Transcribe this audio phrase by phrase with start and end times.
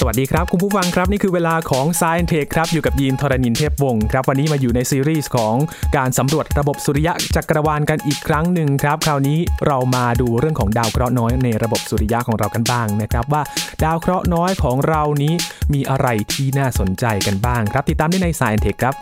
[0.00, 5.54] สวัสดีครับ คุณผู้ฟังครับ นี่คือเวลาของ s ซ i e n Tech ครับ อยู่กับยีนทรณินเทพวงศ์ครับ วันนี้มาอยู่ในซีรีส์ของ
[5.96, 13.42] การสำรวจระบบสุริยะจักรวาลกันอีกครั้งหนึ่งครับ คราวนี้เรามาดูเรื่องของดาวเคราะห์น้อยในระบบสุริยะของเรากันบ้างนะครับ ว่า
[13.84, 15.34] ดาวเคราะห์น้อยของเรานี้
[15.74, 18.94] มีอะไรที่น่าสนใจกันบ้างครับ ติดตามได้ใน s ซ i e n Tech ครับ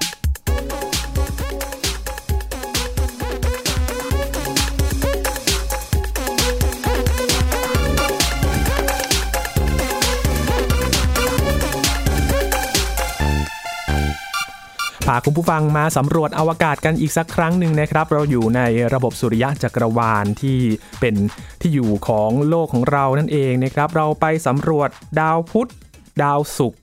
[15.11, 18.61] พาคุณผู้ฟังมาสำรวจอวกาศกันอีกสักครั้งหนึ่งนะครับ เราอยู่ใน
[18.95, 20.59] ระบบสุริยะจักรวาลที่
[21.01, 21.15] เป็น
[21.61, 24.89] ที่อยู่ของโลกของเรานั่นเองนะครับ เราไปสำรวจ
[25.21, 25.71] ดาวพุธ
[26.23, 26.83] ดาวศุกร์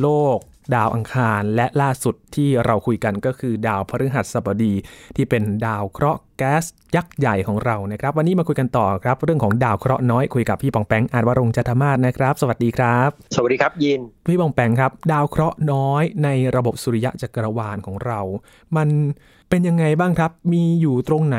[0.00, 0.38] โลก
[0.74, 4.74] ดาวอังคาร และล่าสุดที่เราคุยกันก็คือดาวพฤหัสบดี
[5.16, 6.64] ที่เป็นดาวเคราะห์ ก๊ส
[6.96, 18.20] ยักษ์ใหญ่ของเรานะครับ วันนี้มาคุยกันต่อครับ เรื่องของดาวเคราะห์น้อยคุยกับพี่ปองแปงอาจวรงค์จัตมาศนะครับ สวัสดีครับ สวัสดีครับยิน พี่บองแปงครับ ดาวเคราะห์น้อยในระบบสุริยะจักรวาลของเรา
[18.76, 18.88] มัน
[19.50, 21.38] เป็นยังไงบ้างครับ มีอยู่ตรงไหน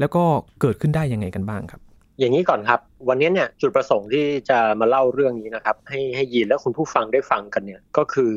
[0.00, 0.22] แล้วก็
[0.60, 1.80] เกิดขึ้นได้ยังไงกันบ้างครับ
[2.18, 8.32] อย่างนี้ก่อนครับ วันนี้เนี่ยจุดประสงค์ที่จะมาเล่าเรื่องนี้นะครับ ให้ให้ยินและคุณผู้ฟังได้ฟังกันเนี่ยก็คือ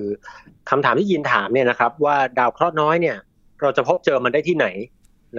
[0.70, 3.18] คำถามที่ยินถามเนี่ยนะครับว่าดาวเคราะห์น้อยเนี่ย
[3.62, 4.68] เราจะพบเจอมันได้ที่ไหน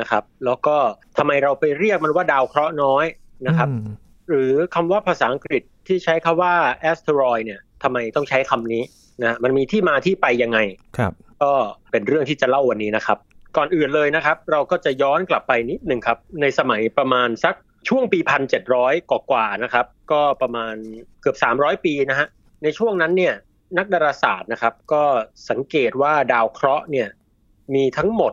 [0.01, 0.77] นะครับ แล้วก็
[1.19, 3.05] ทำไมเราไปเรียกมันว่าดาวเคราะห์น้อย
[3.47, 3.83] นะครับอืม
[4.29, 6.55] หรือคำว่าภาษาอังกฤษที่ใช้คำว่า
[6.91, 8.83] asteroid เนี่ยทำไมต้องใช้คำนี้
[9.25, 10.59] นะมันมีที่มาที่ไปยังไง
[10.99, 11.53] ครับ ก็
[11.91, 13.19] เป็นเรื่องที่จะเล่าวันนี้นะครับ
[13.57, 17.55] ก่อนอื่นเลยนะครับ เราก็จะย้อนกลับไปนิดหนึ่งครับ ในสมัยประมาณสัก
[17.89, 20.75] ช่วงปีพันเจ็ดร้อยกว่าๆนะครับ ก็ประมาณ
[21.21, 22.29] เกือบ300ปีนะฮะ
[22.63, 23.35] ในช่วงนั้นเนี่ย
[23.79, 25.03] นักดาราศาสตร์นะครับ ก็
[25.51, 27.09] สังเกตว่าดาวเคราะห์เนี่ย
[27.75, 28.33] มีทั้งหมด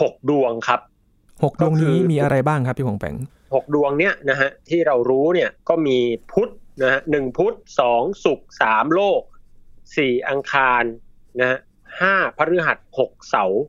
[0.00, 0.80] 6ดวงครับ
[1.42, 3.16] หกดวงนี้ก็คือมีอะไรบ้างครับพี่บองแปง
[3.54, 5.98] หกดวงเนี้ยนะฮะที่เรารู้เนี่ยก็มี
[6.32, 6.50] พุธ
[6.82, 9.20] นะฮะหนึ่งพุธสองศุกร์สามโลก
[9.96, 10.82] สี่อังคาร
[11.40, 11.58] นะฮะ
[12.00, 13.62] ห้าพฤหัสหกเสาร์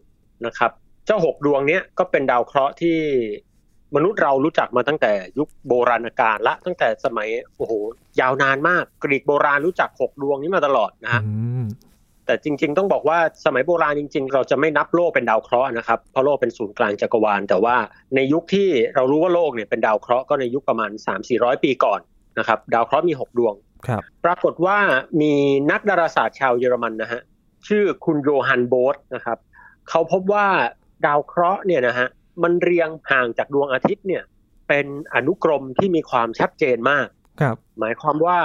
[0.46, 0.72] นะครับ
[1.06, 3.00] เจ้าหกดวงเนี้ยก็เป็นดาวเคราะห์ที่
[3.96, 7.74] มนุษย์เรารู้จักมาตั้งแต่ยุคโบราณกาลละตั้งแต่สมัยโอ้โห
[8.20, 11.66] ยาวนานมาก กรีกโบราณรู้จักหกดวงนี้มาตลอดนะฮะอืม
[12.30, 17.76] แต่จริง ๆ ต้องบอกว่าสมัยโบราณจริง ๆ เราจะไม่นับโลกเป็นดาวเคราะห์นะครับเพราะโลกเป็นศูนย์กลางจักรวาล แต่ว่า
[18.16, 20.92] ในยุคที่เรารู้ว่าโลกเนี่ยเป็นดาวเคราะห์ก็ในยุคประมาณ
[21.28, 22.00] 3-400 ปีก่อน
[22.40, 23.54] นะครับดาวเคราะห์มี 6 ดวง
[23.88, 24.78] ครับปรากฏว่า
[25.22, 25.34] มี
[25.72, 27.22] นักดาราศาสตร์ชาวเยอรมันนะฮะ
[27.68, 29.38] ชื่อคุณโยฮันโบสนะครับ
[29.90, 30.48] เขาพบว่า
[31.06, 32.08] ดาวเคราะห์เนี่ยนะฮะ
[32.44, 34.24] มันเรียงห่างจากดวงอาทิตย์เนี่ย
[34.68, 34.86] เป็น
[35.16, 37.08] อนุกรมที่มีความชัดเจนมาก
[37.42, 38.40] ครับ หมายความว่า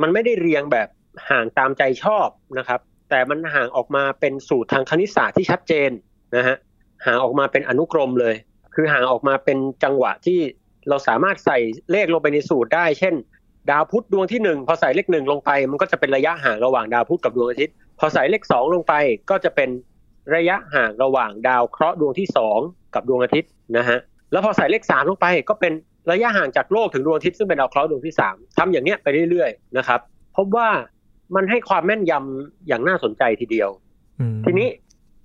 [0.00, 0.88] มันไม่ได้เรียงแบบ
[1.30, 2.28] ห่างตามใจชอบ
[2.58, 2.80] นะครับ
[3.10, 5.90] แต่มันห่างออกมาเป็นสูตรทางคณิตศาสตร์ที่ชัดเจน
[6.36, 6.56] นะฮะ
[7.06, 8.34] ห่างออกมาเป็นอนุกรมเลย
[8.74, 10.38] คือห่างออกมาเป็นจังหวะที่
[10.88, 11.58] เราสามารถใส่
[11.90, 13.14] เลขลงไปในสูตรได้ เช่น
[13.70, 18.94] ดาวพุธดวงที่หนึ่งพอใส่เลขหนึ่งลงไป มันก็จะเป็นระยะห่างระหว่างดาวพุธกับดวงอาทิตย์ พอใส่เลขสองลงไป
[19.30, 19.70] ก็จะเป็น
[20.34, 22.58] ระยะห่างระหว่างดาวเคราะห์ดวงที่สอง
[22.94, 23.98] กับดวงอาทิตย์นะฮะ
[24.32, 25.72] แล้วพอใส่เลขสามลงไป ก็เป็น
[26.10, 30.00] ระยะห่างจากโลกถึงดวงอาทิตย์ซึ่งเป็นดาวเคราะห์ดวงที่สามทำอย่างเนี้ยไปเรื่อยๆนะครับ
[30.36, 30.68] พบว่า
[31.34, 33.70] มันให้ความแม่นยำอย่างน่าสนใจทีเดียว
[34.20, 34.68] อืมทีนี้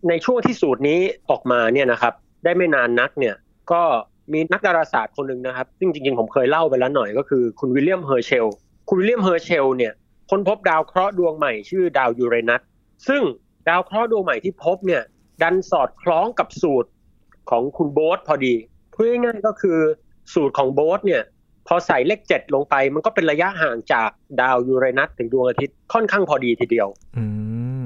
[0.10, 1.00] ในช่วงที่สูตรนี้
[1.30, 3.36] ออกมาเนี่ยนะครับ ได้ไม่นานนักเนี่ย
[3.72, 3.82] ก็
[4.34, 8.48] มีนักดาราศาสตร์คนหนึ่งนะครับ ซึ่งจริงๆ ผมเคยเล่าไปแล้วหน่อยก็คือคุณวิลเลียมเฮอร์เชล
[8.90, 9.94] คุณวิลเลียมเฮอร์เชลเนี่ย
[10.30, 12.62] ค้นพบดาวเคราะห์ดวงใหม่ชื่อดาวยูเรนัส
[13.08, 13.22] ซึ่ง
[13.70, 15.04] ดาวเคราะห์ดวงใหม่ที่พบเนี่ย
[15.42, 16.90] ดันสอดคล้องกับสูตร
[17.50, 18.54] ของคุณโบ๊ทพอดี
[18.94, 19.80] พูดง่ายๆก็คือ
[20.34, 21.24] สูตรของโบ๊ทเนี่ย
[21.68, 24.10] พอใส่เลขเจ็ดลงไปมันก็เป็นระยะห่างจาก
[24.42, 26.88] ดาวยูเรนัสถึงดวงอาทิตย์ค่อนข้างพอดีทีเดียว
[27.18, 27.26] อื
[27.82, 27.86] ม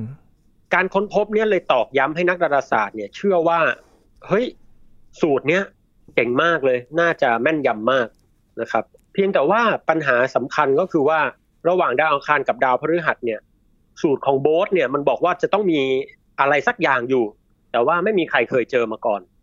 [0.73, 3.59] การค้นพบเนี่ยเลยตอกย้ำให้นักดาราศาสตร์เนี่ยเชื่อว่า
[4.27, 4.45] เฮ้ย
[5.21, 5.63] สูตรเนี้ย
[6.15, 8.07] เก่งมากเลย น่าจะแม่นยำมาก
[8.61, 11.19] นะครับ เพียงแต่ว่าปัญหาสำคัญก็คือว่า
[11.69, 13.39] ระหว่างดาวอังคารกับดาวพฤหัสเนี่ย
[14.01, 15.81] สูตรของโบ๊ทเนี่ยมันบอกว่าจะต้องมี
[16.39, 17.25] อะไรสักอย่างอยู่
[17.71, 19.38] แต่ว่าไม่มีใครเคยเจอมาก่อนอืม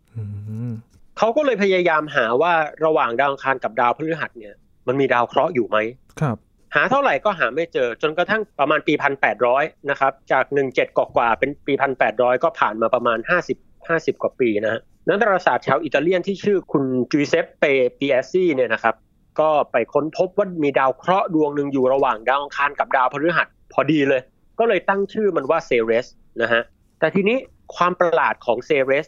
[1.17, 2.53] เขาก็เลยพยายามหาว่า
[2.85, 4.55] ระหว่างดาวอังคารกับดาวพฤหัสเนี่ย
[4.87, 5.77] มันมีดาวเคราะห์อยู่ไหม
[6.21, 6.37] ครับ
[6.75, 13.57] หาเท่าไหร่ก็หาไม่เจอจนกระทั่งประมาณปีพันแปดร้อยนะครับ จากหนึ่งเจ็ดกว่าๆเป็นปีพันแปดร้อยก็ผ่านมาประมาณห้าสิบ
[13.87, 17.63] ห้าสิบกว่าปีนะฮะนักดาราศาสตร์ชาวอิตาเลียนที่ชื่อคุณจูเซปเป
[17.99, 18.95] ปิเอสซี่เนี่ยนะครับ
[19.39, 24.21] ก็ไปค้นพบว่ามีดาวเคราะห์ดวงหนึ่งอยู่ระหว่างดาวอังคารกับดาวพฤหัสพอดีเลย
[24.59, 26.07] ก็เลยตั้งชื่อมันว่าเซเรส
[26.41, 26.61] นะฮะ
[26.99, 27.37] แต่ทีนี้
[27.75, 29.07] ความประหลาดของเซเรส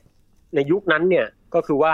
[0.56, 1.26] ในยุคนั้นเนี่ย
[1.56, 1.94] ก็คือว่า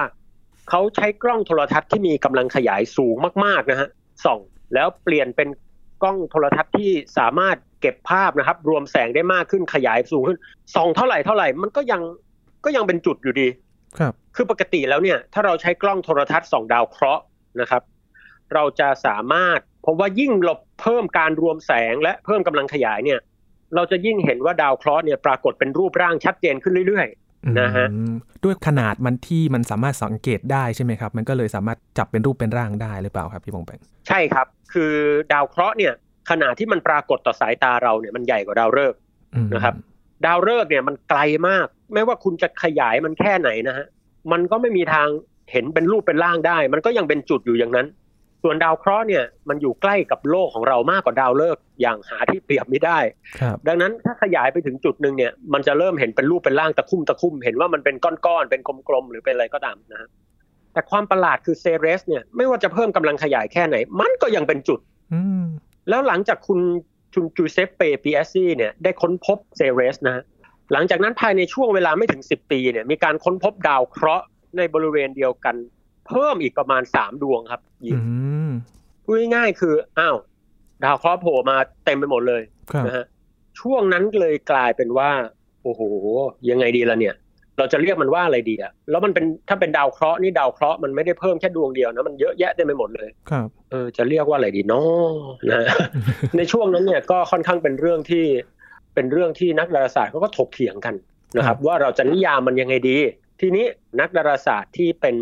[0.70, 3.16] เขาใช้กล้องโทรทรรศน์ที่มีกำลังขยายสูง
[3.46, 3.90] มาก ๆนะฮะ
[4.26, 4.40] ส่อง
[4.74, 5.50] แล้วเปลี่ยนเป็น
[6.04, 10.40] กล้องโทรทรรศน์ที่สามารถเก็บภาพนะครับ รวมแสงได้มากขึ้นขยายสูงขึ้น
[10.76, 12.02] ส่องเท่าไหร่เท่าไหร่มันก็ยัง
[12.66, 13.48] ก็ยังเป็นจุดอยู่ดี
[14.00, 17.24] ครับ คือปกติแล้วเนี่ย ถ้าเราใช้กล้องโทรทัศน์ส่องดาวเคราะห์
[17.62, 17.84] นะครับ
[18.54, 23.20] เราจะสามารถพบว่ายิ่งเราเพิ่มการรวมแสงและเพิ่มกำลังขยายเนี่ย
[23.76, 27.08] เราจะยิ่งเห็นว่าดาวเคราะห์เนี่ยปรากฏเป็นรูปร่างชัดเจนขึ้นเรื่อย
[27.60, 28.14] นะฮะอืม
[28.44, 34.94] ด้วยขนาดมันที่มันสามารถสังเกตได้ใช่ไหมครับ มันก็เลยสามารถจับเป็นรูปเป็นร่างได้หรือเปล่าครับพี่ปองแปงๆใช่ครับ คือ
[35.34, 35.94] ดาวเคราะห์เนี่ย
[36.30, 39.00] ขนาดที่มันปรากฏต่อสายตาเราเนี่ยมันใหญ่กว่าดาวฤกษ์
[39.36, 39.76] อืมนะครับ
[40.26, 43.86] ดาวฤกษ์เนี่ยมันไกลมาก ไม่ว่าคุณจะขยายมันแค่ไหนนะฮะ
[44.32, 45.08] มันก็ไม่มีทาง
[45.52, 47.88] เห็นเป็นรูปเป็นร่างได้ มันก็ยังเป็นจุดอยู่อย่างนั้น
[48.48, 53.00] ส่วนดาวเคราะห์เนี่ยมันอยู่ใกล้กับโลกของเรามากกว่าดาวฤกษ์อย่างหาที่เปรียบไม่ได้
[53.40, 60.10] ครับดังนั้นถ้าขยายไปถึงจุดหนึ่งเนี่ยมันจะเริ่มเห็นเป็นรูปเป็นร่างตะคุ่มตะคุ่มเห็นว่ามันเป็นก้อนๆเป็นกลมๆหรือเป็นอะไรก็ตามนะฮะ
[60.74, 64.80] แต่ความประหลาดคือเซเรสเนี่ยไม่ว่าจะเพิ่มกำลังขยายแค่ไหน มันก็ยังเป็นจุด
[65.14, 65.44] อืม
[65.90, 66.60] แล้วหลังจากคุณ
[67.14, 70.24] จุนจูเซปเปปีเอสซีเนี่ยได้ค้นพบเซเรสนะฮะ
[70.72, 74.26] หลังจากนั้นภายในช่วงเวลาไม่ถึง 10 ปีเนี่ยมีการค้นพบดาวเคราะห์
[74.58, 75.56] ในบริเวณเดียวกัน
[76.08, 78.02] เพิ่มอีกประมาณ3ดวงครับยิอืง
[78.48, 78.52] ม
[79.04, 80.18] พูดง่ายๆคืออ้าว
[80.84, 82.42] ดาวเคราะห์โผล่มาเต็มไปหมดเลย
[82.72, 83.06] ครับนะฮะ
[83.60, 85.10] ช่วงนั้นเลยกลายเป็นว่า
[85.64, 85.82] โอ้โห
[86.50, 87.16] ยังไงดีล่ะเนี่ย
[87.58, 95.12] เราจะเรียกมันว่าอะไรดีอะแล้วมันเป็นถ้าเป็นดาวเคราะห์นี่ดาวเคราะห์มันไม่ได้เพิ่มแค่ดวงเดียวนะมันเยอะแยะเต็มไปหมดเลยครับเออจะเรียกว่าอะไรดีเนาะะ
[95.52, 95.62] นะ
[96.38, 98.26] ในช่วงนั้นเนี่ยก็ค่อนข้างเป็นเรื่องที่
[98.94, 100.96] เป็นเรื่องที่นักดาราศาสตร์เขาก็ถกเถียงกัน
[101.38, 102.98] นะครับ ว่าเราจะนิยามมันยังไงดี
[103.40, 103.66] ทีนี้
[104.00, 105.16] นักดาราศาสตร์ที่เป็น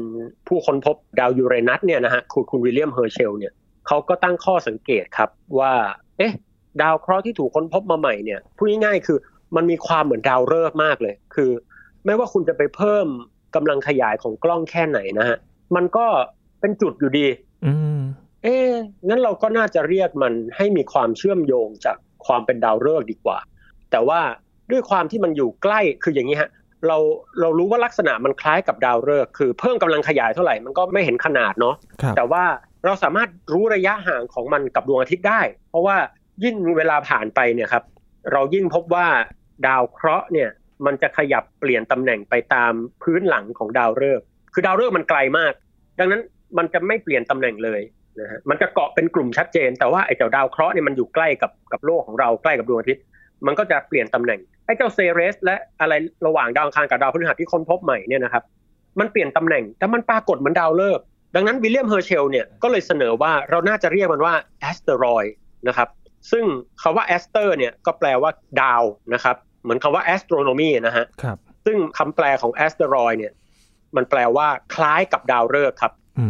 [0.48, 3.54] ผู้ค้นพบดาวยูเรนัสเนี่ยนะฮะคุณคุณวิลเลียมเฮอร์เชลเนี่ย
[3.88, 5.30] เขาก็ตั้งข้อสังเกตครับ
[5.60, 5.74] ว่า
[6.18, 6.34] เอ๊ะ
[6.82, 9.18] ดาวเคราะห์ที่ถูกค้นพบมาใหม่เนี่ยพูดง่ายๆคือ
[9.56, 11.52] มันมีความเหมือนดาวฤกษ์มากเลย คือ
[12.06, 13.08] ไม่ว่าคุณจะไปเพิ่ม
[13.56, 15.38] กำลังขยายของกล้องแค่ไหนนะฮะ
[15.76, 16.06] มันก็
[16.60, 17.28] เป็นจุดอยู่ดี
[17.66, 18.00] อืม
[18.44, 18.72] เอ๊ะ
[19.08, 23.38] งั้นเราก็น่าจะเรียกมันให้มีความเชื่อมโยงจากความเป็นดาวฤกษ์ดีกว่า
[23.92, 24.22] แต่ว่า
[24.72, 26.50] ด้วยความที่มันอยู่ใกล้คืออย่างนี้ฮะ
[26.88, 26.98] เรา
[27.40, 32.44] เรารู้ว่าลักษณะมันคล้ายกับดาวฤกษ์คือเพิ่มกำลังขยายเท่าไหร่มันก็ไม่เห็นขนาดเนาะครับแต่ว่า
[32.86, 35.98] เราสามารถรู้ระยะห่างของมันกับดวงอาทิตย์ได้ เพราะว่า
[36.44, 37.84] ยิ่งเวลาผ่านไปเนี่ยครับ
[38.32, 39.08] เรายิ่งพบว่า
[39.68, 40.50] ดาวเคราะห์เนี่ย
[40.86, 45.54] มันจะขยับเปลี่ยนตำแหน่งไปตามพื้นหลังของดาวฤกษ์คือดาวฤกษ์มันไกลมาก
[46.00, 46.22] ดังนั้น
[46.58, 47.82] มันจะไม่เปลี่ยนตำแหน่งเลย
[48.20, 53.04] นะฮะมันจะเกาะเป็นกลุ่มชัดเจน แต่ว่าไอ้เจ้าดาวเคราะห์เนี่ยมันอยู่ใกล้กับกับโลกของเราใกล้กับดวงอาทิตย์
[53.46, 55.94] มันก็จะเปลี่ยนตำแหน่ง ไอ้เจ้าเซเรส และอะไร
[56.28, 58.44] ระหว่างดาวอังคารกับดาวพฤหัสที่ค้นพบใหม่เนี่ยนะครับ
[59.00, 61.06] มันเปลี่ยนตำแหน่งแต่มันปรากฏเหมือนดาวฤกษ์
[61.36, 65.26] ดังนั้นวิลเลียมเฮอร์เชลเนี่ยก็เลยเสนอว่าเราน่าจะเรียกมันว่า asteroid
[65.68, 65.90] นะครับ
[66.32, 66.46] ซึ่ง
[66.82, 68.32] คำว่า aster เนี่ยก็แปลว่า
[68.62, 68.84] ดาว
[69.14, 73.34] นะครับเหมือนคำว่า astronomy นะฮะครับซึ่งคำแปลของ asteroid เนี่ย
[73.96, 76.28] มันแปลว่าคล้ายกับดาวฤกษ์ครับอื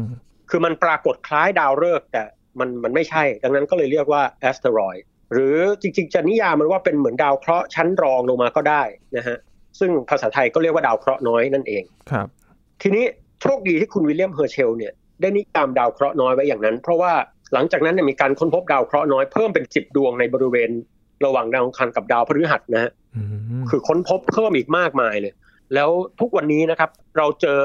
[0.00, 0.02] ม
[0.50, 2.22] คือมันปรากฏคล้ายดาวฤกษ์แต่
[2.58, 8.82] มันมันไม่ใช่ ดังนั้นก็เลยเรียกว่า asteroid หรือจริงๆจะนิยามมันว่าเป็นเหมือนดาวเคราะห์ชั้นรองลงมาก็ได้
[9.16, 9.36] นะฮะ
[9.78, 12.26] ซึ่งภาษาไทยก็เรียกว่าดาวเคราะห์น้อยนั่นเองครับ
[12.82, 13.04] ทีนี้
[13.40, 17.12] โชคดีที่คุณวิลเลียมเฮอร์เชลเนี่ยได้นิยามดาวเคราะห์น้อยไว้อย่างนั้น เพราะว่า
[17.52, 20.70] หลังจากนั้นเนี่ยมีการค้นพบดาวเคราะห์น้อยเพิ่มเป็นสิบดวงในบริเวณ
[21.24, 23.22] ระหว่างดาวอังคารกับดาวพฤหัสนะฮะอื
[23.60, 25.32] มคือค้นพบเพิ่มอีกมากมายเลย
[25.74, 25.90] แล้ว
[26.20, 27.60] ทุกวันนี้นะครับ เราเจอ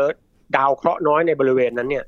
[0.58, 2.06] ดาวเคราะห์น้อยในบริเวณนั้นเนี่ย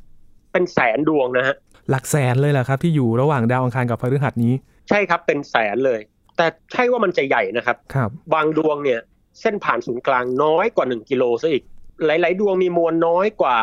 [0.51, 1.55] เป็นแสนดวงนะฮะ
[1.89, 4.53] หลักแสนเลยเหรอครับ ที่อยู่ระหว่างดาวอังคารกับพฤหัสนี้
[4.89, 5.99] ใช่ครับเป็นแสนเลย
[6.37, 8.99] แต่ใช่ว่ามันจะใหญ่นะครับครับ บางดวงเนี่ย
[9.41, 11.63] เส้นผ่านศูนย์กลางน้อยกว่า 1กิโลซะอีก
[12.05, 13.57] หลาย ๆ ดวงมีมวลน้อยกว่า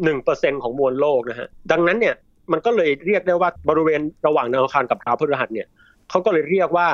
[0.00, 2.14] 1%ของมวลโลกนะฮะดังนั้นเนี่ย
[2.52, 5.66] มันก็เลยเรียกได้ว่าบริเวณระหว่างดาวอังคารกับดาวพฤหัสเนี่ย
[6.10, 6.88] เขาก็เลยเรียกว่า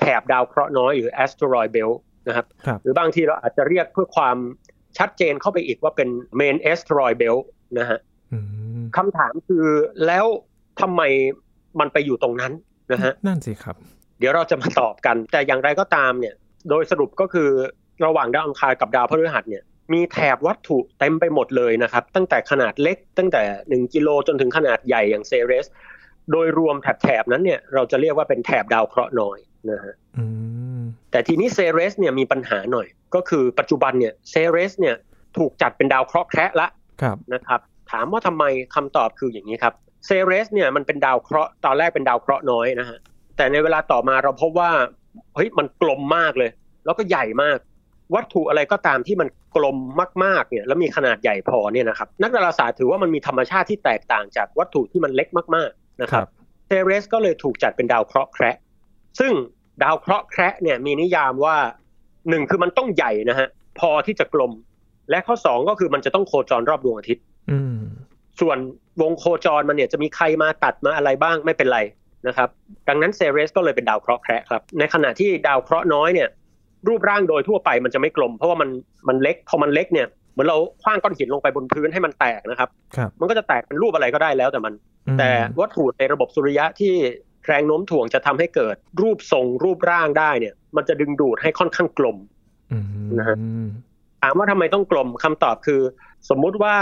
[0.00, 1.96] แถบดาวเคราะห์น้อยหรือ asteroid belt
[2.28, 4.36] นะครับครับหรือบางทีเราอาจจะเรียกเพื่อความ
[4.98, 6.08] ชัดเจนเข้าไปอีกว่าเป็น
[6.40, 7.42] main asteroid belt
[7.78, 7.98] นะฮะ
[8.32, 8.61] อืม
[8.96, 9.64] คำถามคือ
[10.06, 10.26] แล้ว
[10.80, 11.02] ทำไม
[11.80, 12.52] มันไปอยู่ตรงนั้น
[12.92, 13.76] นะฮะนั่นสิครับ
[14.18, 16.34] เดี๋ยวเราจะมาตอบกัน แต่อย่างไรก็ตามเนี่ย
[16.68, 17.48] โดยสรุปก็คือ
[18.04, 25.66] ระหว่างดาวอังคารกับดาวพฤหัสเนี่ยมีแถบวัตถุเต็มไปหมดเลยนะครับ ตั้งแต่ขนาดเล็กตั้งแต่ 1 กิโลจนถึงขนาดใหญ่อย่างเซเรส
[26.30, 29.38] โดยรวมแถบๆนั้นเนี่ยเราจะเรียกว่าเป็นแถบดาวเคราะห์น้อย
[29.70, 30.24] นะฮะอื
[30.78, 34.96] มแต่ทีนี้เซเรสเนี่ยมีปัญหาหน่อย ก็คือปัจจุบันเนี่ยเซเรสเนี่ย
[35.38, 36.68] ถูกจัดเป็นดาวเคราะห์แคระละ
[37.02, 37.60] ครับนะครับ
[37.92, 38.44] ถามว่าทำไม
[38.74, 39.74] คำตอบคืออย่างนี้ครับ
[40.06, 42.98] เซเรสเนี่ยมันเป็นดาวเคราะห์ตอนแรกเป็นดาวเคราะห์น้อยนะฮะ
[43.36, 44.70] แต่ในเวลาต่อมาเราพบว่า
[45.34, 46.50] เฮ้ยมันกลมมากเลย
[46.84, 47.58] แล้วก็ใหญ่มาก
[48.14, 49.76] วัตถุอะไรก็ตามที่มันกลม
[50.24, 56.28] มากๆเนี่ยแล้วมีขนาดใหญ่พอเนี่ยนะครับนักดาราศาสตร์ถือว่ามันมีธรรมชาติที่แตกต่างจากวัตถุที่มันเล็กมากๆนะคครัรับบ
[56.66, 58.56] เซเรสก็เลยถูกจัดเป็นดาวเคราะห์แคระ
[59.20, 59.32] ซึ่ง
[59.82, 61.56] ดาวเคราะห์แคระเนี่ยมีนิยามว่า
[62.28, 63.48] หนึ่งคือมันต้องใหญ่นะฮะ
[63.80, 64.52] พอที่จะกลม
[65.10, 67.31] และข้อสองก็คือมันจะต้องโคจรรอบดวงอาทิตย์อืม
[68.40, 68.58] ส่วน
[69.02, 71.80] วงโคจรมันเนี่ยจะมีใครมาตัดมาอะไรบ้างไม่เป็นไร
[72.28, 72.48] นะครับ
[72.88, 76.28] ดังนั้นเซเรสก็เลยเป็นดาวเคราะห์แคระครับ ในขณะที่ดาวเคราะห์น้อยเนี่ย
[76.88, 78.68] รูปร่างโดยทั่วไปมันจะไม่กลม เพราะว่ามัน
[79.08, 84.74] มันเล็กพอมันเล็กเนี่ยเหมือนเราคว้างก้อนหินลงไปบนพื้นให้มันแตกนะครับครับมันก็จะแตกเป็นรูปอะไรก็ได้แล้วแต่มัน
[85.18, 85.30] แต่
[85.60, 86.94] วัตถุในระบบสุริยะที่
[87.46, 92.16] แรงโน้มถ่วงจะทำให้เกิดรูปทรงรูปร่างได้เนี่ย มันจะดึงดูดให้ค่อนข้างกลม
[92.72, 92.84] อืม
[93.18, 93.36] นะฮะ
[94.22, 95.80] ถามว่าทำไมต้องกลมคำตอบคือ
[96.30, 96.76] สมมุติว่า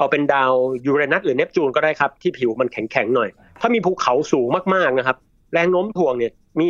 [0.00, 0.52] เอาเป็นดาว
[0.86, 3.28] ยูเรนัสหรือเนปจูนก็ได้ครับ ที่ผิวมันแข็งๆหน่อย
[3.60, 5.16] ถ้ามีภูเขาสูงมากๆนะครับ
[5.54, 6.68] แรงโน้มถ่วงเนี่ยมี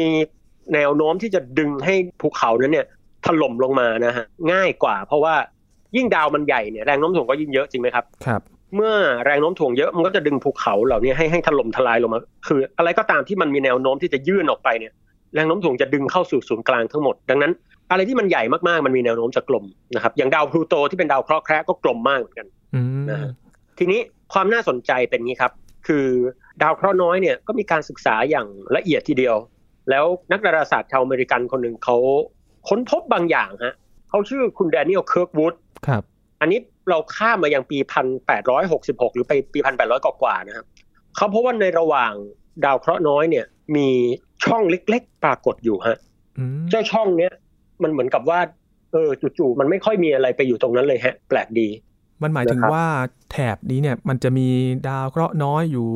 [0.74, 2.86] แนวโน้มที่จะดึงให้ภูเขานั้นเนี่ย
[3.26, 5.34] ถล่มลงมานะฮะง่ายกว่า เพราะว่า
[5.96, 8.40] ยิ่งดาวมันใหญ่เนี่ยแรงโน้มถ่วงก็ยิ่งเยอะจริงไหมครับครับ
[8.76, 8.94] เมื่อ
[9.24, 14.92] แรงโน้มถ่วงเยอะมันก็จะดึงภูเขาเหล่านี้ให้ให้ถล่มทลายลงมา คือ อะไรก็ตามที่มันมีแนวโน้มที่จะยื่นออกไปเนี่ย
[15.34, 17.52] แรงโน้มถ่วงจะดึงเข้าสู่ศูนย์กลางทั้งหมด ดังนั้น
[17.90, 22.59] อะไรที่มันใหญ่มากๆมันมีแนวโน้มจะกลมนะครับอย่างดาวพลูโตที่เป็นดาวเคราะห์แคระก็กลมมากเหมือนกันอืมนะฮะ
[23.78, 24.00] ทีนี้
[24.32, 25.52] ความน่าสนใจเป็นงี้ครับ
[25.86, 26.06] คือ
[26.62, 28.46] ดาวเคราะห์น้อยเนี่ยก็มีการศึกษาอย่าง
[28.76, 29.36] ละเอียดทีเดียว
[29.90, 31.96] แล้วนักดาราศาสตร์ชาวอเมริกันคนหนึ่งเขา
[32.68, 33.74] ค้นพบบางอย่างฮะ
[34.08, 35.54] เขาชื่อคุณแดเนียลเคิร์กวูด
[35.86, 36.02] ครับ
[36.40, 36.58] อันนี้
[36.90, 37.78] เราข้ามมายังปี
[38.46, 40.66] 1866 หรือไปปี 1800 กว่าๆนะครับ
[41.16, 42.12] เขาพบว่าในระหว่าง
[42.64, 43.46] ดาวเคราะห์น้อยเนี่ย
[43.76, 43.88] มี
[44.44, 45.96] ช่องเล็กๆ ปรากฏอยู่ฮะ
[46.38, 47.32] อืมเจ้าช่องเนี้ย
[47.82, 48.40] มันเหมือนกับว่า
[48.92, 51.68] เออจู่ๆมันไม่ค่อยมีอะไรไปอยู่ตรงนั้นเลยฮะ แปลกดี
[52.22, 52.86] มันหมายถึงนะครับว่า
[53.32, 54.48] แถบนี้เนี่ยมันจะมี
[54.88, 55.86] ดาวเคราะห์น้อยอยู่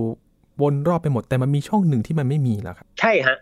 [0.62, 3.36] วนรอบไปหมด แต่มันมีช่องหนึ่งที่มันไม่มีแล้วครับ ใช่ฮะ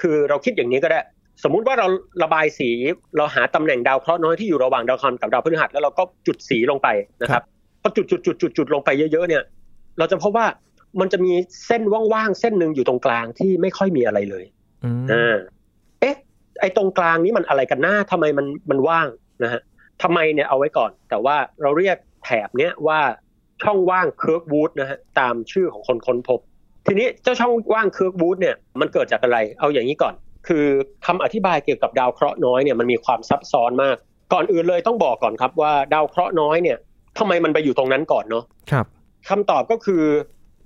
[0.00, 1.00] คือเราคิดอย่างนี้ก็ได้
[1.44, 1.86] สมมุติว่าเรา
[2.22, 2.68] ระบายสี
[3.16, 6.88] เราหาตำแหน่งดาวเคราะห์น้อยที่อยู่ระหว่างดาวอังคารกับดาวพฤหัสแล้วเราก็จุดสีลงไป
[7.22, 7.42] นะครับ
[7.82, 9.42] พอจุดจุดจุดจุดจุดลงไปเยอะๆเนี่ย
[9.98, 10.46] เราจะพบว่า
[11.00, 11.32] มันจะมี
[11.66, 14.44] เส้นว่างๆเส้นหนึ่งอยู่ตรงกลางที่ไม่ค่อยมีอะไรเลย
[14.84, 15.36] อืมอ่า
[16.00, 16.16] เอ๊ะ
[16.60, 19.08] ไอ้ตรงกลางนี้มันอะไรกันน้าทำไมมันมันว่าง
[19.42, 19.60] นะฮะ
[20.02, 23.00] ทำไมเนี่ยเอาไว้ก่อน แต่ว่าเราเรียก แถบเนี้ยว่า
[23.62, 26.40] ช่องว่างเคิร์กวูดนะฮะตามชื่อของคนค้นพบ
[26.86, 30.14] ทีนี้เจ้าช่องว่างเคิร์กวูดเนี่ยมันเกิดจากอะไร เอาอย่างนี้ก่อน
[30.48, 30.64] คือ
[31.06, 33.96] คำอธิบายเกี่ยวกับดาวเคราะห์น้อยเนี่ยมันมีความซับซ้อนมาก
[34.32, 36.78] ก่อนอื่นเลยต้องบอกก่อนครับว่าดาวเคราะห์น้อยเนี่ย
[37.18, 38.86] ทำไมมันไปอยู่ตรงนั้นก่อนเนาะครับ
[39.28, 40.02] คำตอบก็คือ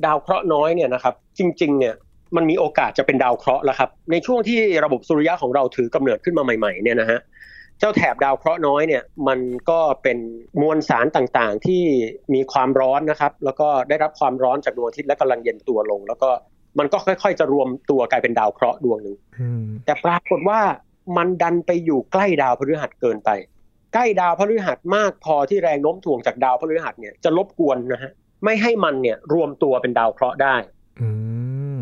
[0.07, 1.95] ดาวเคราะห์น้อยเนี่ยนะครับจริงๆเนี่ย
[2.37, 7.21] มันมีโอกาสจะเป็นดาวเคราะห์แล้วครับในช่วงที่ระบบสุริยะของเราถือกำเนิดขึ้นมาใหม่ๆเนี่ยนะฮะ
[7.83, 10.19] เจ้าแถบดาวเคราะห์น้อยเนี่ยมันก็เป็น
[10.61, 11.83] มวลสารต่างๆ ที่
[12.35, 16.31] มีความร้อนนะครับแล้วก็ได้รับความร้อนจากดวงอาทิตย์และกำลังเย็นตัวลง แล้วก็
[16.79, 20.61] มันก็ค่อยๆ จะรวมตัวกลายเป็นดาวเคราะห์ดวงหนึ่งอืมแต่ปรากฏว่า
[21.17, 23.31] มันดันไปอยู่ใกล้ดาวพฤหัสเกินไป
[23.95, 28.13] ใกล้ดาวพฤหัสมากพอที่แรงโน้มถ่วงจากดาวพฤหัสเนี่ยจะรบกวนนะฮะ
[28.45, 30.57] ไม่ให้มันเนี่ยรวมตัวเป็นดาวเคราะห์ได้
[31.01, 31.09] อื
[31.77, 31.79] ม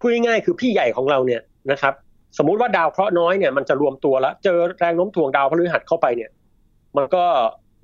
[0.00, 1.40] พูดง่ายๆคือพี่ใหญ่ของเราเนี่ย
[1.70, 1.94] นะครับ
[2.38, 6.30] สมมุติว่าดาวเคราะห์น้อยเนี่ยมันจะรวมตัวแล้วเจอแรงโน้มถ่วงดาวพฤหัสเข้าไปเนี่ย
[6.96, 7.24] มันก็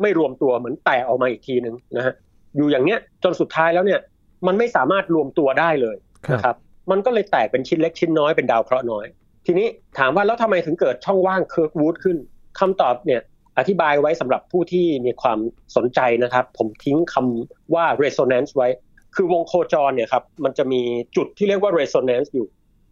[0.02, 2.14] ไม่รวมตัวเหมือนแตกออกมาอีกทีหนึ่งนะฮะ
[2.56, 4.00] อยู่อย่างเนี้ยจนสุดท้ายแล้วเนี่ย
[4.46, 6.56] มันไม่สามารถรวมตัวได้เลยครับนะครับ
[6.90, 9.06] มันก็เลยแตกเป็นชิ้นเล็กชิ้นน้อยเป็นดาวเคราะห์น้อย
[9.46, 9.66] ทีนี้
[9.98, 12.16] ถามว่าแล้วทำไมถึงเกิดช่องว่างเคิร์กวูดขึ้น
[12.60, 13.22] คำตอบเนี่ย
[13.58, 15.38] อธิบายไว้สำหรับผู้ที่มีความ
[15.76, 18.68] สนใจนะครับ ผมทิ้งคำว่า resonance ไว้
[19.14, 20.80] คือวงโคจรเนี่ยครับมันจะมี
[21.16, 22.46] จุดที่เรียกว่า resonance อยู่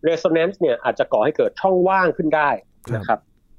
[0.09, 2.49] resonance เนี่ยอาจจะก่อให้เกิดช่องว่างขึ้นได้
[2.97, 3.19] นะครับ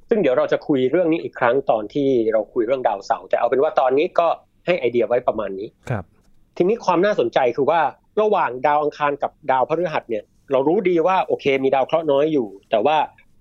[0.10, 4.28] ซึ่งเดี๋ยวเราจะคุยเรื่องนี้อีกครั้งตอนที่เราคุยเรื่องดาวเสาร์แต่เอาเป็นว่าตอนนี้ก็
[4.66, 6.04] ให้ไอเดียไว้ประมาณนี้ครับ
[6.58, 7.82] ทีนี้ความน่าสนใจคือว่า
[8.22, 12.98] ระหว่างดาวอังคารกับดาวพฤหัสเนี่ย เรารู้ดีว่าโอเคมีดาวเคราะห์น้อยอยู่ แต่ว่า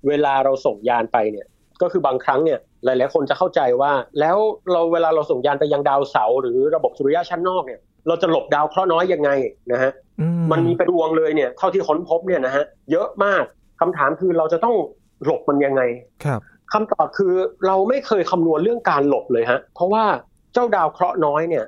[0.09, 1.47] เวลาเราส่งยานไปเนี่ย
[1.83, 4.37] ก็คือบางครั้งเนี่ยหลาย ๆ คนจะเข้าใจว่า แล้ว
[4.73, 9.31] เราเวลาเราส่งยานไปยังดาวเสาร์หรือระบบสุริยะชั้นนอกเนี่ย เราจะหลบดาวเคราะห์น้อยยังไง
[9.73, 13.45] นะฮะอืมันมีเป็นดวงเลยเนี่ยเท่าที่ค้นพบเนี่ยนะฮะเยอะมาก
[13.81, 14.77] คำถามคือเราจะต้อง
[15.25, 15.83] หลบมันยังไง
[16.25, 16.41] ครับ
[16.73, 17.35] คำตอบคือ
[17.67, 20.05] เราไม่เคยคำนวณเรื่องการหลบเลยฮะเพราะว่า
[20.53, 21.65] เจ้าดาวเคราะห์น้อยเนี่ย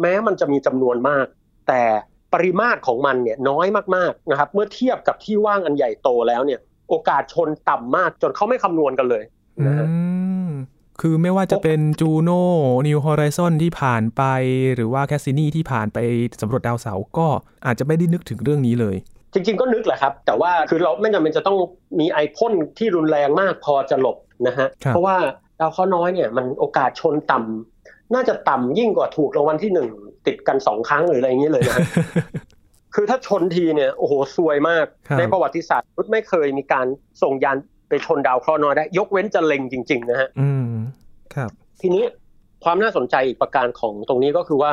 [0.00, 1.26] แม้มันจะมีจำนวนมาก
[1.68, 1.82] แต่
[2.32, 3.66] ปริมาตรของมันเนี่ยน้อย
[3.96, 9.24] มากๆนะครับ เมื่อเทียบกับที่ว่างอันใหญ่โตแล้วเนี่ย โอกาสชนต่ำมากจนเขาไม่คำนวณกันเลย
[9.58, 10.29] อืมนะฮะ
[11.00, 12.42] คือไม่ว่าจะเป็นจูโน่
[12.86, 14.22] นิวฮอริซอนที่ผ่านไป
[14.74, 15.98] หรือว่าแคสซินีที่ผ่านไป
[16.40, 17.26] สำรวจดาวเสาร์ก็
[17.66, 18.96] อาจจะไม่ได้นึกถึงเรื่องนี้เลย
[19.32, 21.56] จริง ๆ ก็นึกแหละครับ แต่ว่าคือเราไม่จำเป็นจะต้อง
[22.00, 24.16] มีไอพ่นที่รุนแรงมากพอจะหลบ
[24.46, 25.16] นะฮะครับเพราะว่า
[25.60, 29.88] ดาวเคราะห์น้อยเนี่ยมันโอกาสชนต่ำน่าจะต่ำยิ่งกว่าถูกรางวัลที่หนึ่ง
[30.26, 31.86] ติดกันสองครั้งหรืออะไรอย่างนี้เลยนะฮะ
[32.94, 36.86] คือถ้าชนทีเนี่ยโอ้โหซวยมากครับในประวัติศาสตร์มนุษย์ไม่เคยมีการ
[37.22, 37.56] ส่งยาน
[37.88, 40.69] ไปชนดาวเคราะห์น้อยได้ ยกเว้นจะเล็งจริง ๆ นะฮะอืม
[41.34, 42.04] ครับ ทีนี้
[42.64, 44.70] ความน่าสนใจอีกประการของตรงนี้ก็คือว่า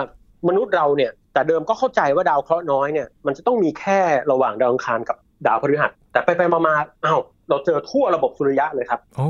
[0.47, 3.99] มนุษย์เราเนี่ย แต่เดิมก็เข้าใจว่าดาวเคราะห์น้อยเนี่ยมันจะต้องมีแค่
[4.31, 9.27] ระหว่างดาวอังคารกับดาวพฤหัส แต่ไปไปๆมาๆอ้าวเราเจอทั่วระบบสุริยะเลยครับอ๋อ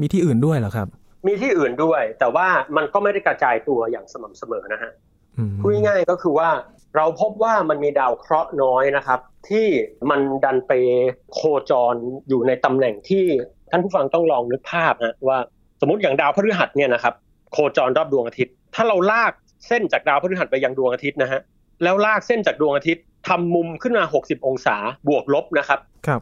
[0.00, 0.88] มีที่อื่นด้วยเหรอครับ
[1.26, 4.92] มีที่อื่นด้วย แต่ว่ามันก็ไม่ได้กระจายตัวอย่างสม่ำเสมอนะฮะ
[5.38, 6.50] อืมพูดง่ายๆก็คือว่า
[6.96, 9.66] เราพบว่ามันมีดาวเคราะห์น้อยนะครับ ที่
[10.10, 10.72] มันดันไป
[11.34, 11.40] โค
[11.70, 11.94] จร
[12.28, 13.24] อยู่ในตำแหน่งที่
[13.70, 15.38] ท่านผู้ฟังต้องลองนึกภาพฮะว่า
[15.80, 17.14] สมมติอย่างดาวพฤหัสเนี่ยนะครับ
[17.52, 19.32] โคจรรอบดวงอาทิตย์ ถ้าเราลาก
[19.68, 21.40] เส้นจากดาวพฤหัสไปยังดวงอาทิตย์นะฮะ
[21.82, 24.76] แล้วลากเส้นจากดวงอาทิตย์ทำมุมขึ้นมา 60 องศา
[25.08, 26.20] บวกลบนะครับครับ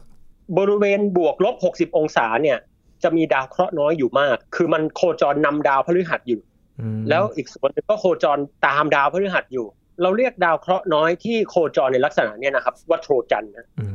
[0.57, 2.57] บริเวณบวกลบ 60 องศาเนี่ย
[3.03, 6.41] จะมีดาวเคราะห์น้อยอยู่มาก คือมันโคจรนำดาวพฤหัสอยู่
[6.81, 9.65] อืมแล้วอีกส่วนหนึงก็โคจรตามดาวพฤหัสอยู่
[10.01, 13.85] เราเรียกดาวเคราะห์น้อยที่โคจรในลักษณะเนี้ยนะครับว่าโทรจันทร์นะอื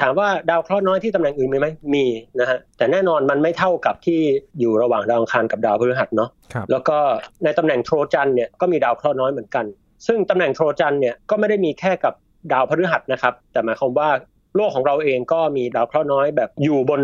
[0.00, 2.04] ถามว่าดาวเคราะห์น้อยที่ตำแหน่งอื่นมีไหมมี
[2.40, 4.20] นะฮะแต่แน่นอนมันไม่เท่ากับที่
[4.60, 6.98] อยู่ระหว่างดาวอังคารกับดาวพฤหัสเนาะครับแล้วก็
[7.44, 9.64] ในตำแหน่งโทรจันทร์เนี่ยก็มีดาวเคราะห์น้อยเหมือนกัน
[10.06, 12.14] ซึ่งตำแหน่งโทรจันทร์เนี่ยก็ไม่ได้มีแค่กับ
[12.52, 14.10] ดาวพฤหัสนะครับ แต่หมายความว่า
[14.56, 17.02] โลกของเราเองก็มีดาวเคราะห์น้อยแบบอยู่บน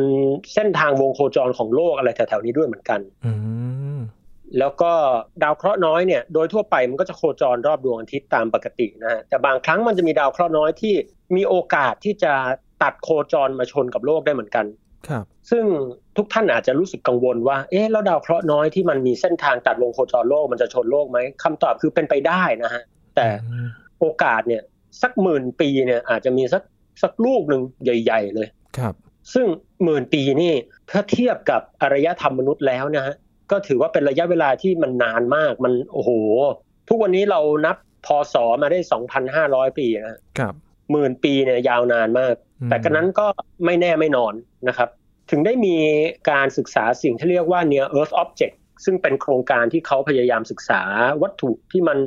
[0.55, 3.33] เส้นทางวงโคจรของโลกอะไรแถวๆนี้ด้วยเหมือนกันอื
[3.99, 4.01] ม
[4.59, 4.93] แล้วก็
[5.43, 10.95] ดาวเคราะห์น้อยเนี่ยโดยทั่วไปมันก็จะโคจรรอบดวงอาทิตย์ตามปกตินะฮะแต่บางครั้งมันจะมีดาวเคราะห์น้อยที่
[11.37, 12.33] มีโอกาสที่จะ
[12.83, 14.67] ตัดโคจรมาชนกับโลกได้เหมือนกัน
[15.09, 15.65] ครับซึ่ง
[16.17, 22.83] ทุกท่านอาจจะรู้สึกกังวลว่า เอ๊ะแล้วดาวเคราะห์น้อยที่มันมีเส้นทางตัดวงโคจรโลกมันจะชนโลกไหมคำตอบคือเป็นไปได้นะฮะ
[23.17, 23.69] แต่อืม
[24.01, 24.63] โอกาสเนี่ย
[25.03, 26.63] สักหมื่นปีเนี่ยอาจจะมีสัก
[27.03, 28.49] สักลูกหนึ่งใหญ่ ๆ เลย
[28.79, 28.95] ครับ
[29.35, 29.47] ซึ่ง
[29.85, 30.53] หมื่นปีนี่
[30.91, 33.15] ถ้าเทียบกับอารยธรรมมนุษย์แล้วนะฮะ
[33.51, 36.11] ก็ถือว่าเป็นระยะเวลาที่มันนานมากมันโอ้โห
[36.89, 38.79] ทุกวันนี้เรานับพศมาได้
[39.29, 40.55] 2,500 ปีนะฮะครับ
[40.93, 43.27] หมื่นปีเนี่ยยาวนานมากอืม แต่กันนั้นก็
[43.65, 44.35] ไม่แน่ไม่นอน
[44.69, 44.89] นะครับ
[45.31, 45.77] ถึงได้มี
[46.31, 48.55] การศึกษาสิ่งที่เรียกว่า near earth object
[48.85, 50.83] ซึ่งเป็นโครงการที่เขาพยายามศึกษา
[51.23, 51.99] วัตถุที่มัน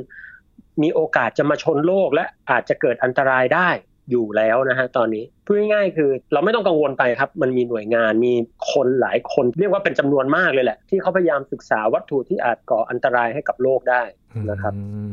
[0.82, 3.68] มีโอกาสจะมาชนโลกและอาจจะเกิดอันตรายได้
[4.10, 8.32] อยู่แล้วนะฮะตอนนี้พูดง่ายๆคือเราไม่ต้องกังวลไปครับ มันมีหน่วยงานมี
[8.72, 14.02] คนหลายคนเรียกว่าเป็นจำนวนมากเลยแหละ ที่เขาพยายามศึกษาวัตถุที่อาจก่ออันตรายให้กับโลกได้
[14.50, 15.12] นะครับอืม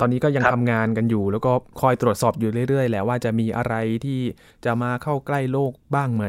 [0.00, 3.74] ตอนนี้ก็ยังครับทำงานกันอยู่ แล้วก็คอยตรวจสอบอยู่เรื่อยๆแหละว่าจะมีอะไร
[4.04, 4.20] ที่
[4.64, 6.24] จะมาเข้าใกล้โลกบ้างไหม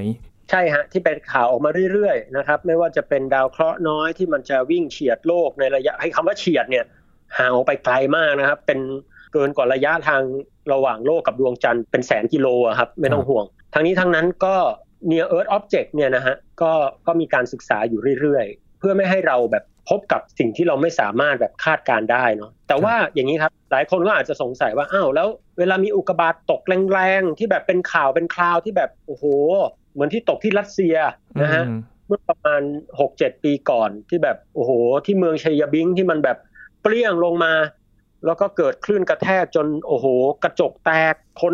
[0.49, 6.85] ใช่ฮะที่เป็นข่าวออกมาเรื่อยๆนะครับ ไม่ว่าจะเป็นดาวเคราะห์น้อยที่มันจะวิ่งเฉียดโลกในระยะให้คำว่าเฉียดเนี่ย
[7.37, 8.79] ห่างออกไปไกลมากนะครับ เป็น
[9.33, 10.21] เกินกว่าระยะทาง
[10.73, 14.55] ระหว่างโลกกับดวงจันทร์เป็นแสนกิโลอะครับ ไม่ต้องห่วง ทั้งนี้ทั้งนั้นก็
[15.09, 16.71] near earth object เนี่ยนะฮะก็
[17.07, 25.27] ก็มีการศึกษาอยู่เรื่อยๆ เพื่อไม่ให้เราแบบ พบกับสิ่งที่เราไม่สามารถแบบคาดการณ์ได้เนาะแต่ว่าอย่างนี้ครับหลายคนก็อาจจะสงสัยว่าอ้าวแล้ว
[25.59, 29.25] เวลามีอุกกาบาตตกแรงๆที่แบบเป็นข่าวเป็นคราวที่แบบโอ้โห
[29.93, 30.95] เหมือนที่ตกที่รัสเซีย
[31.41, 32.61] นะฮะอืมเมื่อประมาณ
[32.99, 34.71] หกเจ็ดปีก่อนที่แบบโอ้โห
[35.05, 36.37] ที่เมืองชัยบิงที่มันแบบ
[36.81, 37.53] เปรี้ยงลงมา
[38.25, 40.05] แล้วก็เกิดคลื่นกระแทกจนโอ้โห
[40.43, 41.53] กระจกแตกคน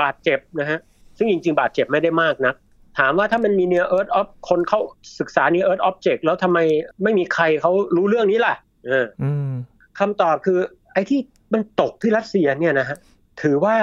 [0.00, 0.78] บาดเจ็บนะฮะ
[1.18, 2.54] ซึ่งจริงๆ บาดเจ็บไม่ได้มากนะ
[2.98, 4.80] ถามว่าถ้ามันมี near earth of คนเขา
[5.18, 6.58] ศึกษา near earth object แล้วทำไม
[7.02, 8.54] ไม่มีใครเขารู้เรื่องนี้ล่ะ
[8.86, 9.50] เอออืม
[9.98, 10.58] คำตอบคือ
[10.92, 11.20] ไอ้ที่
[11.52, 12.98] มันตกที่รัสเซียเนี่ยนะฮะ
[13.42, 13.76] ถือว่า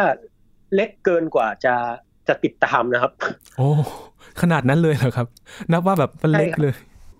[0.76, 1.76] เล็กเกินกว่าจะ
[2.28, 3.12] จะติดตามนะครับ
[3.58, 3.69] โอ้
[4.41, 5.28] ขนาดนั้นเลยเหรอครับ
[5.71, 6.76] นับว่าแบบมันเล็กใช่ครับเลย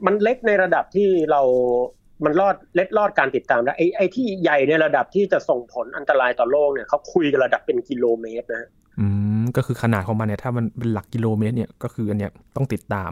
[0.06, 1.42] มันเล็กในระดับที่เรา
[2.26, 9.21] มันรอดเล็ดรอดการติดตามได้ไอ้ไอ้ที่ใหญ่ในระดับที่จะส่งผลอันตรายต่อโลกเนี่ยเขาคุยกันระดับเป็นกิโลเมตรนะฮะอืม
[9.58, 13.12] ก็คือขนาดของมันเนี่ยถ้ามันเป็นหลักกิโลเมตรเนี่ยก็คืออันเนี้ยต้องติดตาม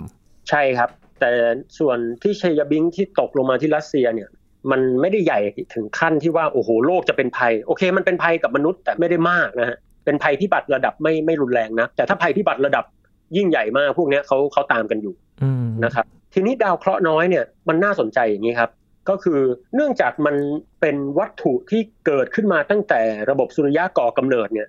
[0.50, 1.32] ใช่ครับ แต่
[1.80, 4.30] ส่วนที่เชยาบิงที่ตกลงมาที่รัสเซียเนี่ย
[4.72, 5.40] มันไม่ได้ใหญ่
[5.74, 12.86] ถึงขั้นที่ว่าโอ้โหโลกจะเป็นภัย โอเค มันเป็นภัยกับมนุษย์แต่ไม่ได้มากนะฮะเป็นภัยพิบัติระดับไม่ไม่รุนแรงนะแต่ถ้าภัยพิบัติระดับ
[13.38, 18.72] ยิ่งใหญ่มากพวกเนี้ยเขาเขาตามกันอยู่อืมนะครับทีนี้ดาวเคราะห์น้อยเนี่ยมันน่าสนใจอย่างนี้ครับ
[19.10, 19.40] ก็คือ
[19.76, 20.36] เนื่องจากมัน
[20.82, 24.68] เป็นวัตถุที่เกิดขึ้นมาตั้งแต่ระบบสุริยะก่อกำเนิดเนี่ย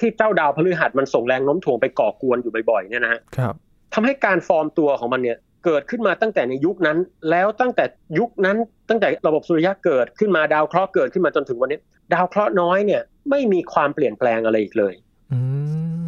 [0.00, 3.54] ที่เจ้าดาวพฤหัสมันส่งแรงโน้มถ่วงไปก่อกวนอยู่บ่อยๆเนี่ยนะฮะครับ
[3.94, 6.98] ทำให้การฟอร์มตัวของมันเนี่ยเกิดขึ้นมาตั้งแต่ในยุคนั้น
[7.30, 7.84] แล้วตั้งแต่
[8.18, 8.56] ยุคนั้น
[8.88, 11.80] ตั้งแต่ระบบสุริยะเกิดขึ้นมาดาวเคราะห์เกิดขึ้นมาจนถึงวันนี้
[12.12, 14.94] ดาวเคราะห์น้อยเนี่ยไม่มีความเปลี่ยนแปลงอะไรอีกเลย
[15.32, 15.38] อื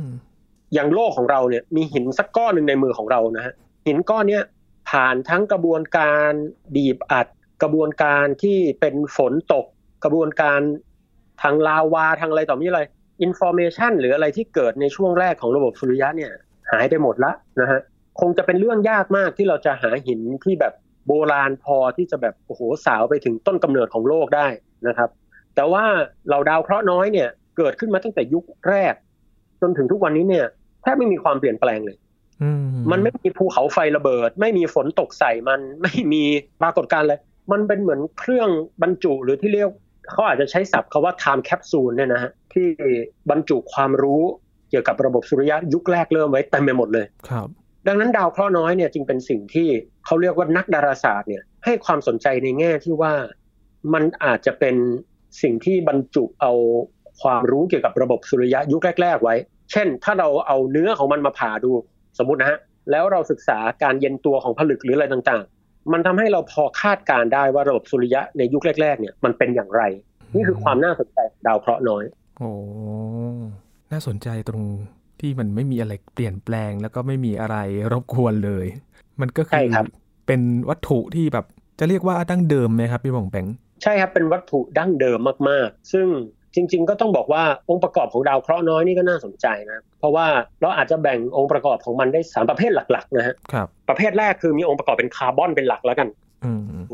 [0.03, 0.05] ม
[0.75, 3.55] อย่างโลกของเราเนี่ยมีหินสักก้อนหนึ่งในมือของเรานะฮะ
[3.87, 4.43] หินก้อนเนี้ย
[4.91, 6.31] ผ่านทั้งกระบวนการ
[6.77, 7.27] บีบอัด
[7.63, 9.67] กระบวนการที่เป็นฝนตก
[10.05, 10.61] กระบวนการ
[11.43, 12.81] ทางลาวาทางอะไรต่อมีอะไร
[13.23, 16.31] information หรืออะไรที่เกิดในช่วงแรกของระบบสุริยะเนี่ย
[16.73, 17.81] หายไปหมดละนะฮะ
[18.21, 20.73] คงจะเป็นเรื่องยากมากที่เราจะหาหินที่แบบ
[21.07, 24.47] โบราณพอที่จะแบบโอ้โหสาวไปถึงต้นกำเนิดของโลกได้
[24.89, 25.11] นะครับ
[25.55, 25.85] แต่ว่า
[26.31, 28.95] เราดาวเคราะห์น้อยเนี่ย เกิดขึ้นมาตั้งแต่ยุคแรก
[29.61, 30.47] จนถึงทุกวันนี้เนี่ย
[30.83, 31.97] แทบไม่มีความเปลี่ยนแปลงเลย
[32.43, 36.25] อืมมันไม่มีภูเขาไฟระเบิด ไม่มีฝนตกใส่มันไม่มี
[36.63, 37.19] ปรากฏการณ์เลย
[37.53, 38.49] มันเป็นเหมือนเครื่อง
[38.83, 39.69] บรรจุหรือที่เรียก
[40.11, 42.69] เขาอาจจะใช้ศัพท์คาว่า time capsule เนี่ยนะฮะ ที่
[43.31, 44.23] บรรจุความรู้
[44.71, 47.49] เกี่ยวกับระบบสุริยะยุคแรกเริ่มไว้เต็มไปหมดเลยครับ
[47.87, 49.69] ดังนั้นดาวเคราะห์น้อยเนี่ยจึงเป็นสิ่งที่
[50.05, 53.13] เขาเรียกว่านักดาราศาสตร์เนี่ยให้ความสนใจในแง่ที่ว่า
[53.95, 54.77] มันอาจจะเป็น
[55.43, 56.53] สิ่งที่บรรจุเอา
[57.23, 59.35] ความรู้เกี่ยวกับระบบสุริยะยุคแรก ๆ ไว้
[59.73, 61.71] เช่น ถ้าเราเอาเนื้อของมันมาผ่าดู
[62.19, 62.59] สมมตินะฮะ
[62.91, 69.83] แล้วเราศึกษาการเย็นตัวของผลึกหรืออะไรต่างๆ มันทำให้เราพอคาดการณ์ได้ว่าระบบสุริยะในยุคแรกๆเนี่ยมันเป็นอย่างไร
[70.35, 72.05] นี่คือความน่าสนใจดาวเคราะห์น้อย
[72.39, 72.51] โอ้
[73.93, 74.65] น่าสนใจตรง
[75.21, 77.57] ที่มันไม่มีอะไรเปลี่ยนแปลง แล้วก็ไม่มีอะไร
[77.93, 78.67] รบกวนเลย
[79.21, 79.67] มันก็คือ
[80.27, 81.47] เป็นวัตถุที่แบบ
[81.79, 83.47] จะเรียกว่าดั้งเดิมไหมครับพี่บองแปง
[83.83, 85.19] ใช่ครับเป็นวัตถุดั้งเดิม
[85.49, 86.07] มากๆ ซึ่ง
[86.55, 90.27] จริง ๆ ก็ต้องบอกว่าองค์ประกอบของดาวเคราะห์น้อยนี่ก็น่าสนใจนะ เพราะว่า
[90.61, 96.09] เราอาจจะแบ่งองค์ประกอบของมันได้สามประเภทหลักๆนะฮะครับประเภทแรกคือมีองค์ประกอบเป็นคาร์บอนเป็นหลักแล้วกัน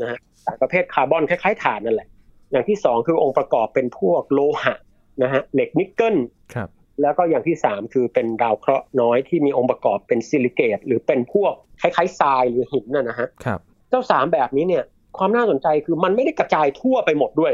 [0.01, 0.19] นะฮะ
[0.61, 2.07] ประเภทคาร์บอนคล้ายๆถ่านนั่นแหละ
[2.51, 4.75] อย่างที่สองคือองค์ประกอบเป็นพวกโลหะ
[5.23, 6.15] นะฮะเหล็กนิกเกิล
[6.55, 6.69] ครับ
[7.01, 14.83] แล้วก็อย่างที่สามคือเป็นดาวเคราะห์น้อยที่มีองค์ประกอบเป็นซิลิเกต หรือเป็นพวกคล้ายๆทรายหรือหินน่ะนะฮะครับเจ้าสามแบบนี้เนี่ย
[15.17, 17.53] ความน่าสนใจคือมันไม่ได้กระจายทั่วไปหมดด้วย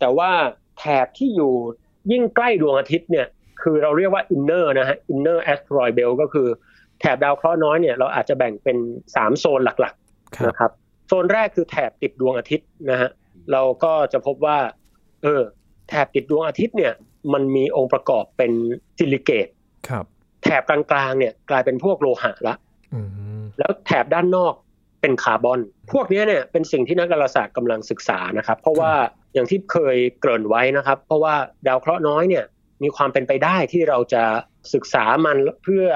[0.00, 0.30] แต่ว่า
[0.78, 1.52] แถบที่อยู่
[2.12, 3.26] ยิ่งใกล้ดวงอาทิตย์เนี่ย
[3.62, 6.48] คือเราเรียกว่า inner นะฮะ inner asteroid belt ก็คือ
[7.00, 8.76] แถบดาวเคราะห์น้อยเนี่ยเราอาจจะแบ่งเป็น
[9.16, 10.70] สามโซนหลักๆนะครับ
[11.08, 13.10] โซนแรกคือแถบติดดวงอาทิตย์นะฮะ
[13.52, 14.58] เราก็จะพบว่า
[15.22, 15.42] เออ
[15.88, 16.92] แถบติดดวงอาทิตย์เนี่ย
[17.32, 18.52] มันมีองค์ประกอบเป็น
[18.98, 19.48] ซิลิเกต
[19.88, 20.04] ครับ
[20.42, 22.54] แถบกลางๆเนี่ยกลายเป็นพวกโลหะละ
[23.58, 24.54] แล้วแถบด้านนอก
[25.00, 25.60] เป็นคาร์บอน
[25.92, 28.92] พวกนี้เนี่ยเป็นสิ่งที่นักดาราศาสตร์กำลังศึกษานะครับ เพราะว่า
[29.34, 31.34] อย่างที่เคยเกริ่นไว้นะครับ เพราะว่า
[31.66, 32.44] ดาวเคราะห์น้อยเนี่ย
[32.82, 34.22] มีความเป็นไปได้ที่เราจะ
[34.74, 35.86] ศึกษามันเพื่อ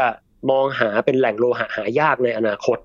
[0.50, 2.78] มองหาเป็นแหล่งโลหะหายากในอนาคต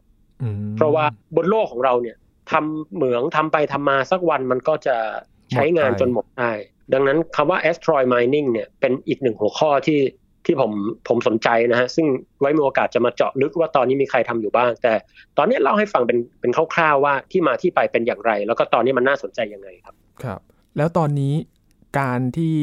[0.78, 2.18] เพราะว่าบนโลกของเราเนี่ย
[2.52, 4.96] ทำเหมืองทำไปทำมาสักวันมันก็จะ
[5.52, 6.52] ใช้งานจนหมดได้
[6.93, 10.00] ดังนั้นคำว่า asteroid mining เนี่ยเป็นอีกหนึ่งหัวข้อที่
[10.45, 10.71] ที่ผม
[11.08, 12.08] ผมสนใจนะฮะ ซึ่ง
[12.39, 14.93] ไว้มีโอกาสจะมาเจาะลึกว่าตอนนี้มีใครทำอยู่บ้าง แต่
[15.38, 20.39] ตอนนี้เล่าให้ฟังเป็นเป็นคร่าวๆว่าที่มาที่ไปเป็นอย่างไร แล้วก็ตอนนี้มันน่าสนใจยังไงครับ ครับ
[20.78, 21.34] แล้วตอนนี้
[22.00, 22.56] การที่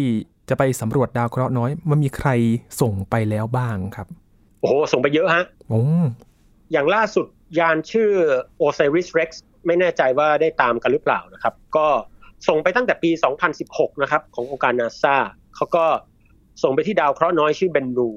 [0.49, 2.31] จะไปสำรวจดาวเคราะห์น้อย มันมีใคร
[2.81, 4.07] ส่งไปแล้วบ้างครับ
[4.61, 5.83] โอ้โห ส่งไปเยอะฮะโอ้
[6.73, 7.27] อย่างล่าสุด
[7.59, 8.11] ยานชื่อ
[8.63, 9.31] Osiris Rex
[9.67, 11.87] ไม่แน่ใจว่าได้ตามกันหรือเปล่านะครับ ก็
[12.49, 13.11] ส่งไปตั้งแต่ปี
[13.57, 15.17] 2016 นะครับ ขององค์การนาซา
[15.57, 15.85] เขาก็
[16.63, 18.11] ส่งไปที่ดาวเคราะห์น้อยชื่อเบนนู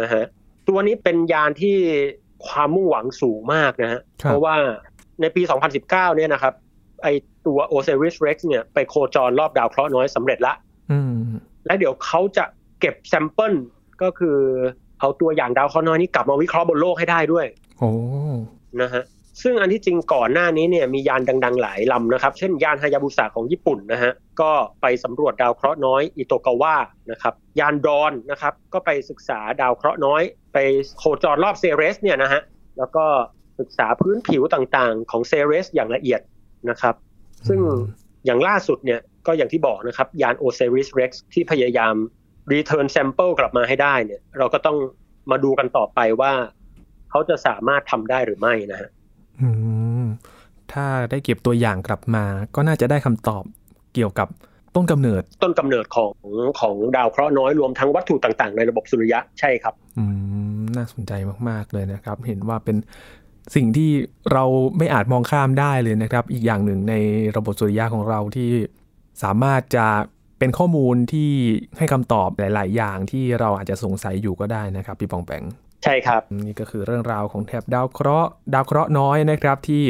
[0.00, 0.24] นะฮะ
[0.68, 1.76] ตัวนี้เป็นยานที่
[2.46, 4.54] ความมุ่งหวังสูงมากนะฮะเพราะว่า
[5.20, 6.54] ในปี 2019 เนี่ยนะครับ
[7.02, 7.08] ไอ
[7.46, 10.54] ตัว Osiris Rex เนี่ยไปโคจรรอบดาวเคราะห์น้อยสำเร็จละ
[11.66, 12.44] และเดี๋ยวเขาจะ
[12.80, 13.54] เก็บ sample
[14.02, 14.38] ก็คือ
[15.00, 17.46] เอาตัวอย่างดาวเคราะห์น้อยนี้กลับมาวิเคราะห์บนโลกให้ได้ด้วย
[17.78, 17.90] โอ้
[18.80, 19.04] นะฮะ
[19.42, 24.50] ซึ่งอันที่จริงก่อนหน้านี้เนี่ยมียานดัง ๆ หลายลำนะครับ เช่นยานฮายาบุสะของญี่ปุ่นนะฮะก็
[24.82, 26.74] ไปสำรวจดาวเคราะห์น้อยอิโตกาวะ
[27.10, 30.58] นะครับยานดอว์นนะครับก็ไปศึกษาดาวเคราะห์น้อย ไป
[30.98, 32.42] โคจรรอบเซเรสเนี่ยนะฮะ
[32.78, 33.04] แล้วก็
[33.60, 36.20] ศึกษาพื้นผิวต่างๆ ของเซเรสอย่างละเอียด
[36.70, 36.94] นะครับ
[37.48, 37.60] ซึ่ง
[38.24, 41.94] อย่างล่าสุดเนี่ยก็อย่างที่บอกนะครับยานโอเซริสเร็กซ์ที่พยายาม
[42.52, 44.76] return sample กลับมาให้ได้เนี่ยเราก็ต้อง
[45.30, 46.32] มาดูกันต่อไปว่า
[47.10, 48.90] เขาจะสามารถทำได้หรือไม่นะฮะ
[50.72, 53.44] ถ้าได้เก็บตัวอย่างกลับมา ก็น่าจะได้คำตอบ
[53.94, 54.28] เกี่ยวกับ
[54.74, 56.12] ต้นกำเนิดต้นกำเนิดของ
[56.60, 60.04] ของดาวเคราะห์น้อยรวมทั้งวัตถุต่างๆ ในระบบสุริยะใช่ครับอื
[60.58, 61.12] มน่าสนใจ
[61.48, 62.76] มากๆเลยนะครับ เห็นว่าเป็น
[63.54, 63.90] สิ่งที่
[64.32, 64.44] เรา
[64.78, 66.94] ไม่อาจมองข้ามได้เลยนะครับ อีกอย่างหนึ่งใน
[67.36, 68.50] ระบบสุริยะของเราที่
[69.22, 69.86] สามารถจะ
[70.38, 71.30] เป็นข้อมูลที่
[71.78, 75.42] ให้คำตอบหลาย ๆ อย่างที่เราอาจจะสงสัยอยู่ก็ได้นะครับ พี่ปองแปง
[75.84, 79.82] ใช่ครับ นี่ก็คือเรื่องราวของแถบดาวเคราะห์ดาวเคราะห์น้อยนะครับ ที่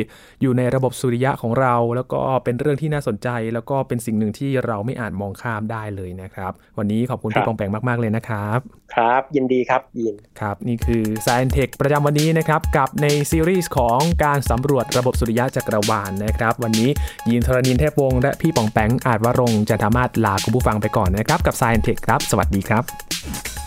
[0.42, 8.58] อยู่ในระบบสุริยะของเรา แล้วก็เป็นเรื่องที่น่าสนใจ แล้วก็เป็นสิ่งหนึ่งที่เราไม่อาจมองข้ามได้เลยนะครับ วันนี้ขอบคุณพี่ปองแปงมาก ๆ เลยนะครับ
[8.94, 16.90] ครับ ยินดีครับยินครับ นี่คือ Science Tech ประจำวันนี้นะครับ กับในซีรีส์ของการสำรวจระบบสุริยะจักรวาลนนะครับ วันนี้
[17.30, 23.61] ยินทรณินเทพวงศ์และพี่ปองแปงอาจวรงจันทมาศลาคุณผู้ฟังไปก่อนนะครับกับ Science Tech ครับ สวัสดีครับ